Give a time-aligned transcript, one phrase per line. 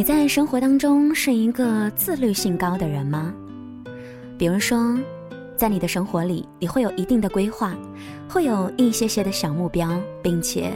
[0.00, 3.34] 你在生活当中是一个自律性高的人吗？
[4.38, 4.98] 比如说，
[5.58, 7.76] 在你的生活里，你会有一定的规划，
[8.26, 10.72] 会有一些些的小目标，并且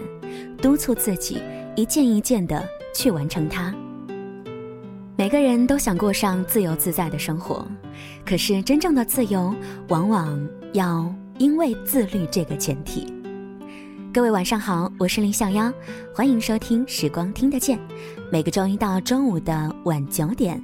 [0.60, 1.40] 督促自己
[1.74, 2.62] 一件一件的
[2.94, 3.74] 去完成它。
[5.16, 7.66] 每个人都想过上自由自在的生活，
[8.26, 9.54] 可是真正的自由，
[9.88, 10.38] 往往
[10.74, 13.13] 要因为自律这个前提。
[14.14, 15.72] 各位晚上好，我是林小妖，
[16.14, 17.76] 欢迎收听《时光听得见》。
[18.30, 20.62] 每个周一到周五的晚九点，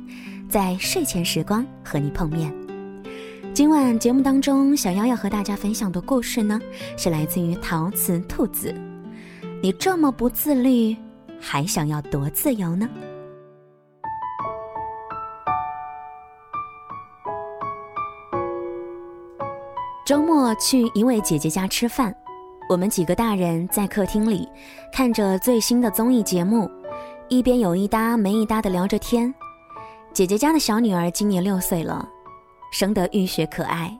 [0.49, 2.55] 在睡前时光和你碰面。
[3.53, 6.61] 今晚节目当中，小妖要和大家分享的故事呢，
[6.97, 8.73] 是来自于陶瓷兔子。
[9.61, 10.97] 你这么不自律，
[11.41, 12.89] 还想要多自由呢？
[20.07, 22.15] 周末去一位姐姐家吃饭，
[22.71, 24.49] 我们几个大人在客厅里
[24.93, 26.71] 看着最新的综艺节目。
[27.29, 29.35] 一边有一搭没一搭的聊着天，
[30.13, 32.09] 姐姐家的小女儿今年六岁了，
[32.71, 33.93] 生得浴血可爱，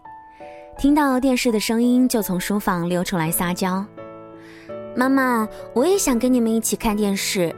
[0.79, 3.85] 听到电视的声音就从书房溜出来撒娇
[4.95, 7.53] ：“妈妈，我也想跟你们一起看电视，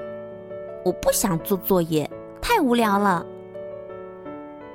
[0.82, 3.24] 我不想做作业，太无聊了。”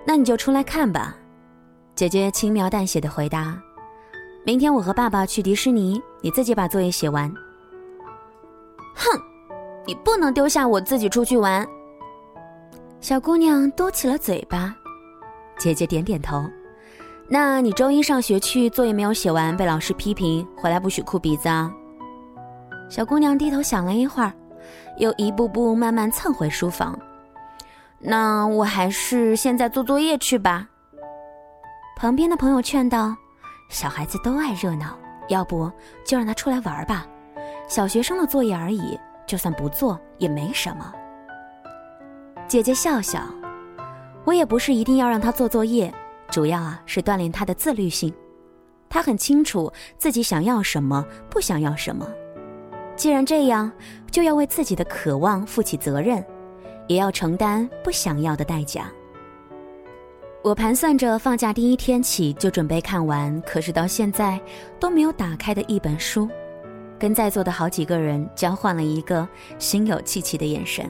[0.06, 1.18] 那你就出来看吧，
[1.96, 3.60] 姐姐轻描淡写的回答
[4.46, 7.32] ：“明天我和爸爸去迪士尼，你自己把作业写完。”
[8.96, 9.22] 哼。
[9.86, 11.66] 你不能丢下我自己出去玩。
[13.00, 14.76] 小姑娘嘟起了嘴巴，
[15.58, 16.44] 姐姐点点头。
[17.30, 21.72] 那你周一上学去，作业没有写完，被老师批评，回来不许哭鼻子啊。
[22.90, 24.34] 小姑娘低头想了一会儿，
[24.98, 27.00] 又一步步慢慢蹭回书房。
[27.98, 30.68] 那我还是现在做作业去吧。
[31.96, 33.16] 旁边的朋友劝道
[33.72, 35.72] ：“小孩子都爱热闹，要不
[36.06, 37.06] 就让他出来玩吧，
[37.68, 40.90] 小学生的作业而已。”就算不做也没什么。
[42.48, 43.22] 姐姐笑笑，
[44.24, 45.94] 我也不是一定要让他做作业，
[46.32, 48.14] 主要啊是锻炼他的自律性。
[48.88, 52.08] 他很清楚自己想要什么，不想要什么。
[52.96, 53.70] 既然这样，
[54.10, 56.26] 就要为自己的渴望负起责任，
[56.88, 58.90] 也要承担不想要的代价。
[60.48, 64.40] 我盘算着放假第一天起就准备看完，可是到现在
[64.80, 66.26] 都没有打开的一本书。
[66.98, 69.28] 跟在座的好几个人交换了一个
[69.60, 70.90] 心有戚戚的眼神，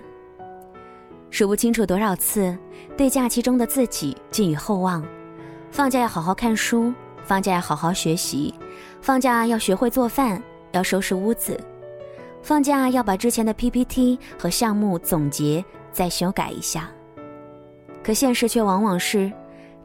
[1.31, 2.55] 数不清楚多少次
[2.95, 5.03] 对假期中的自己寄予厚望：
[5.71, 6.93] 放假要好好看书，
[7.23, 8.53] 放假要好好学习，
[9.01, 10.39] 放假要学会做饭，
[10.71, 11.59] 要收拾屋子，
[12.43, 16.91] 放假要把之前的 PPT 和项目总结再修改一下。
[18.03, 19.29] 可现实却往往是，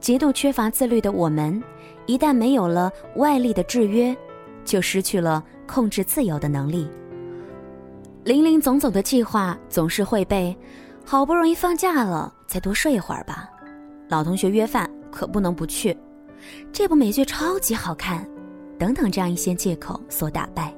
[0.02, 1.62] 极度缺乏自律的我们，
[2.04, 4.14] 一旦没有了外力的制约。
[4.64, 6.86] 就失去了控制自由的能力。
[8.22, 10.56] 林林总总的计划总是会被
[11.04, 13.50] “好不容易放假了，再多睡一会儿吧”，
[14.08, 15.96] 老同学约饭可不能不去，
[16.72, 18.24] 这部美剧超级好看，
[18.78, 20.72] 等等这样一些借口所打败。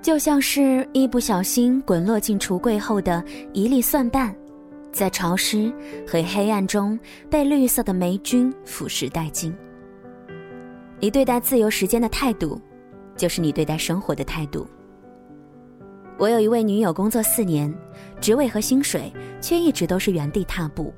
[0.00, 3.22] 就像是一不小心滚落进橱柜后的
[3.52, 4.34] 一粒蒜瓣，
[4.92, 5.72] 在潮湿
[6.06, 6.98] 和黑暗中
[7.30, 9.54] 被绿色的霉菌腐蚀殆尽。
[11.00, 12.60] 你对待自由时间的态度。
[13.18, 14.64] 就是你对待生活的态度。
[16.18, 17.74] 我有一位女友，工作四年，
[18.20, 20.94] 职位和薪水却一直都是原地踏步。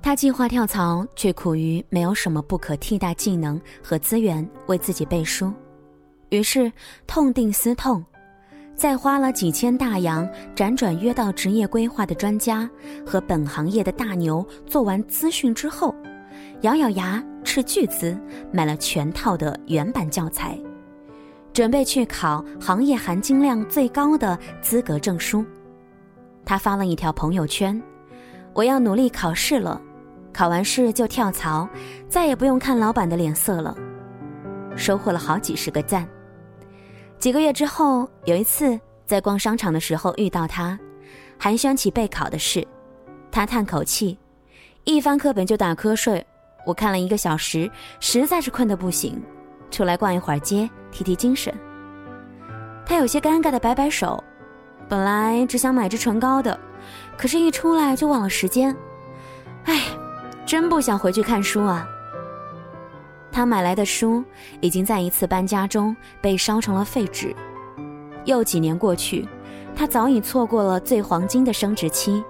[0.00, 5.52] 她计划跳槽，却苦于没有什么不可替代技能和资源为自己背书，
[6.28, 6.72] 于是
[7.08, 8.04] 痛定思痛，
[8.80, 10.26] 在花了几千大洋
[10.56, 12.66] 辗转约到职业规划的专家
[13.04, 15.94] 和本行业的大牛做完资讯之后，
[16.62, 18.18] 咬咬牙斥巨资
[18.50, 20.58] 买了全套的原版教材。
[21.52, 25.44] 准备去考行业含金量最高的资格证书，
[26.46, 27.78] 他发了一条朋友圈
[28.54, 29.78] ：“我要努力考试了，
[30.32, 31.68] 考完试就跳槽，
[32.08, 33.76] 再也不用看老板的脸色了。”
[34.74, 36.08] 收获了好几十个赞。
[37.20, 40.78] 几个月之后，有一次在逛商场的时候遇到他，
[41.38, 42.66] 寒暄起备考的事，
[43.30, 44.18] 他叹口气
[44.84, 46.26] ：“一翻课本就打瞌睡，
[46.64, 47.70] 我看了一个小时，
[48.00, 49.22] 实在是困得不行。”
[49.70, 51.54] 出来逛一会儿街，提提精神。
[52.86, 54.24] 他有些尴尬的摆摆手，
[54.88, 56.58] 本来只想买支唇膏的，
[57.18, 58.74] 可是一出来就忘了时间。
[59.66, 59.82] 唉，
[60.46, 61.86] 真不想回去看书啊。
[63.32, 64.24] 他买来的书
[64.60, 67.34] 已经在一次搬家中被烧成了废纸。
[68.24, 69.26] 又几年过去，
[69.74, 72.22] 他早已错过了最黄金的升值期。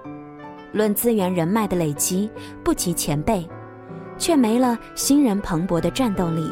[0.71, 2.31] 论资源人脉的累积，
[2.63, 3.45] 不及前辈，
[4.17, 6.49] 却没了新人蓬勃的战斗力。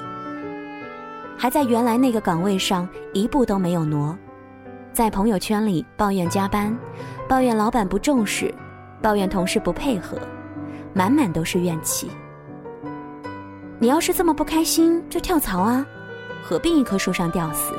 [1.38, 4.18] 还在原来那个岗位上一步都没有挪，
[4.92, 6.78] 在朋友圈里抱怨加班，
[7.30, 8.54] 抱怨老板不重视，
[9.02, 10.18] 抱怨同事不配合，
[10.94, 12.12] 满满都是怨气。
[13.82, 15.86] 你要是这么不开心，就跳槽啊，
[16.44, 17.74] 何必一棵树上吊死？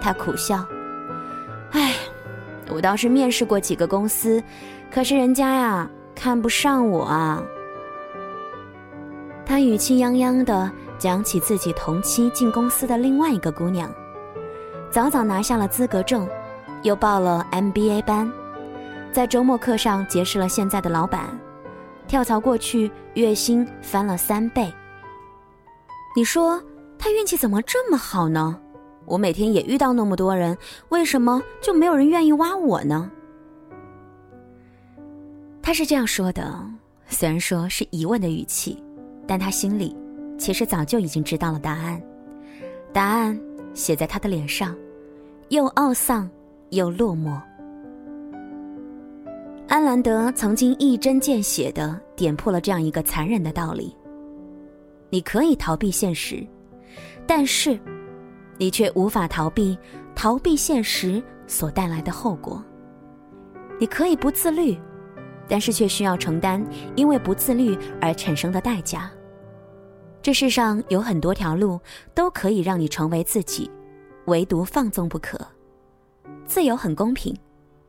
[0.00, 0.66] 他苦笑，
[1.70, 1.94] 唉，
[2.68, 4.42] 我倒是面试过几个公司，
[4.90, 7.40] 可是人家呀看不上我啊。
[9.44, 10.68] 他语气泱泱的
[10.98, 13.88] 讲起自己同期进公司的另外一个姑娘，
[14.90, 16.28] 早早拿下了资格证，
[16.82, 18.28] 又报了 MBA 班，
[19.12, 21.26] 在周末课上结识了现在的老板，
[22.08, 24.74] 跳槽过去月薪翻了三倍。
[26.16, 26.58] 你说
[26.98, 28.58] 他运气怎么这么好呢？
[29.04, 30.56] 我每天也遇到那么多人，
[30.88, 33.10] 为什么就没有人愿意挖我呢？
[35.60, 36.58] 他是这样说的，
[37.06, 38.82] 虽然说是疑问的语气。
[39.28, 39.94] 但他心里，
[40.38, 42.00] 其实早就已经知道了答案，
[42.92, 43.36] 答案
[43.74, 44.72] 写在他的脸上，
[45.48, 46.30] 又懊丧
[46.70, 47.36] 又落寞。
[49.66, 53.95] 安兰德曾经一针见血的点破了这样一个残忍的道理：
[55.10, 56.46] 你可以逃避现实，
[57.26, 57.78] 但是，
[58.58, 59.78] 你却无法逃避
[60.14, 62.62] 逃避现实所带来的后果。
[63.78, 64.78] 你可以不自律。
[65.48, 66.60] 但是却需要承担
[66.96, 69.08] 因为不自律而产生的代价。
[70.20, 71.78] 这世上有很多条路
[72.12, 73.70] 都可以让你成为自己，
[74.24, 75.38] 唯独放纵不可。
[76.44, 77.32] 自由很公平，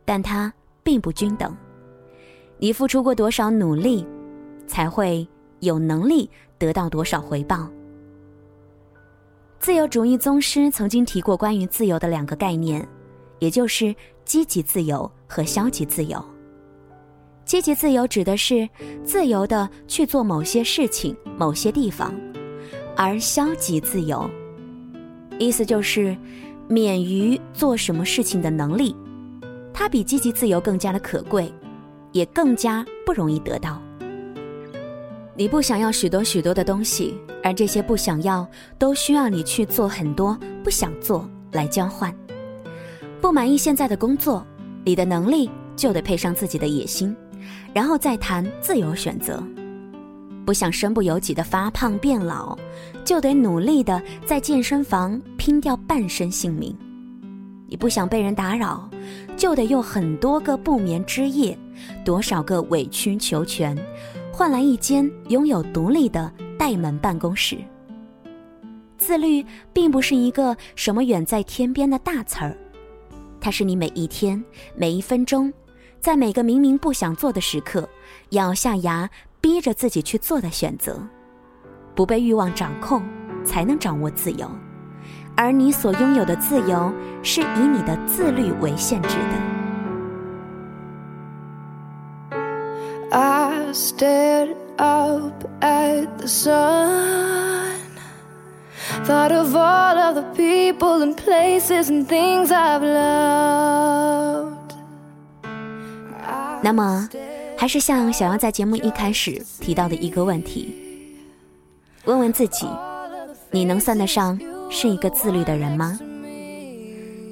[0.05, 0.53] 但它
[0.83, 1.57] 并不均等。
[2.59, 4.05] 你付出过多少努力，
[4.67, 5.27] 才会
[5.59, 7.69] 有能力得到多少回报。
[9.59, 12.87] 自由主义宗师曾经提过关于自由的两个概念，
[13.39, 13.93] 也就是
[14.23, 16.23] 积极自由和消极自由。
[17.43, 18.67] 积极自由指的是
[19.03, 22.13] 自由的去做某些事情、某些地方，
[22.95, 24.29] 而消极自由，
[25.39, 26.15] 意思就是
[26.67, 28.95] 免于做什么事情的能力，
[29.73, 31.51] 它比积极自由更加的可贵，
[32.11, 33.81] 也更加不容易得到。
[35.37, 37.13] 你不想要许多许多的东西，
[37.43, 38.45] 而这些不想要
[38.79, 42.11] 都需要你去做很多不想做来交换。
[43.21, 44.43] 不满意现在的工作，
[44.83, 47.15] 你的能力就得配上自己的野心。
[47.71, 49.41] 然后再谈自由选择，
[50.43, 52.57] 不想身不由己的发胖变老，
[53.05, 56.73] 就得努力的在健身房拼掉半身性命；
[57.67, 58.89] 你不想被人打扰，
[59.37, 61.55] 就得用很多个不眠之夜，
[62.03, 63.77] 多少个委曲求全，
[64.37, 67.57] 换来一间拥有独立的带门办公室。
[68.95, 69.43] 自律
[69.73, 72.55] 并不是一个什么远在天边的大词儿，
[73.41, 74.43] 它是你每一天
[74.75, 75.51] 每一分钟。
[75.99, 77.89] 在每个明明不想做的时刻，
[78.29, 79.09] 咬下牙
[79.41, 81.01] 逼着自己去做的选择，
[81.95, 83.01] 不被欲望掌控，
[83.43, 84.47] 才能掌握自由。
[85.35, 86.93] 而你所拥有的自由，
[87.23, 89.56] 是以你的自律为限制的。
[93.87, 97.73] Stared up at the sun,
[99.05, 104.57] thought of all of the people and places and things I've loved.
[106.61, 107.07] 那么，
[107.55, 111.15] 还是像小妖在节目一开始提到的一个问题：
[112.03, 112.67] 问问自己，
[113.51, 114.37] 你能算得上
[114.69, 115.97] 是一个自律的人吗？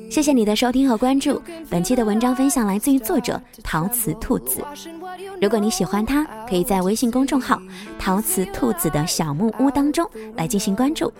[0.09, 1.41] 谢谢你的收听和关注。
[1.69, 4.63] 本期的文章分享来自于作者陶瓷兔子。
[5.41, 7.61] 如果你喜欢他，可以在微信公众号
[7.99, 11.11] “陶瓷兔子的小木屋”当中来进行关注。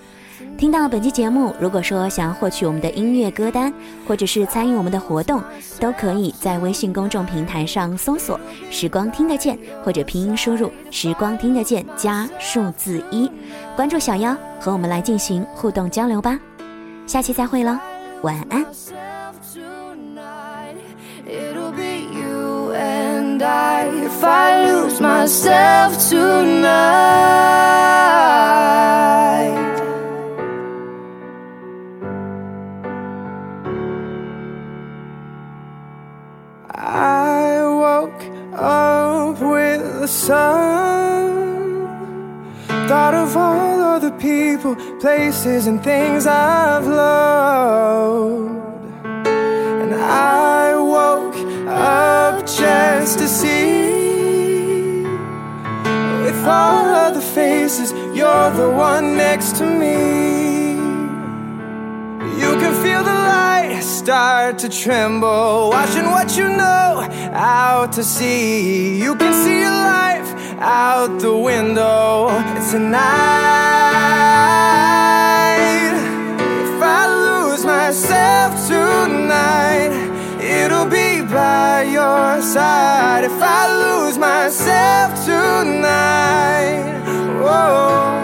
[0.58, 3.74] 听到本期节目，如果说想要获取我们的音乐歌单，
[4.08, 5.42] 或者是参与我们的活动，
[5.80, 8.40] 都可以在微信公众平台上搜索
[8.72, 13.30] “时光听得见”或者拼音输入“时光听得见”加数字一，
[13.75, 16.40] 关注小妖，和我们来进行互动交流吧。
[17.06, 17.78] 下期再会喽，
[18.22, 18.66] 晚安。
[24.18, 26.72] if I lose myself tonight.
[36.74, 41.88] I woke up with the sun,
[42.88, 48.56] thought of all of the people, places, and things I've loved,
[49.82, 53.75] and I woke up just to see
[56.46, 60.75] with all the faces, you're the one next to me.
[62.40, 69.02] You can feel the light start to tremble, watching what you know out to sea.
[69.02, 72.28] You can see your life out the window.
[72.58, 73.06] It's a night.
[76.66, 80.06] If I lose myself tonight.
[80.46, 83.24] It'll be by your side.
[83.24, 86.86] if I lose myself tonight.
[87.41, 88.15] Whoa.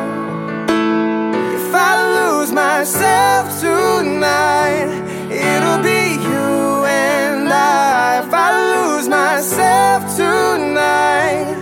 [1.57, 4.89] If I lose myself tonight,
[5.31, 8.21] it'll be you and I.
[8.23, 11.55] If I lose myself tonight,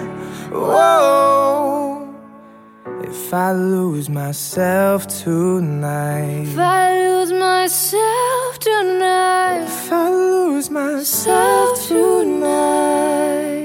[0.52, 2.14] whoa.
[3.02, 13.59] If I lose myself tonight, If I lose myself tonight, if I lose myself tonight.